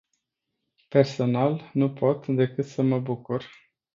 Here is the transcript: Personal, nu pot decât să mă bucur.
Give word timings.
Personal, 0.89 1.69
nu 1.73 1.93
pot 1.93 2.27
decât 2.27 2.65
să 2.65 2.81
mă 2.81 2.99
bucur. 2.99 3.45